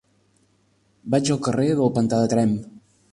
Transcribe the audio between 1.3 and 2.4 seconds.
al carrer del Pantà de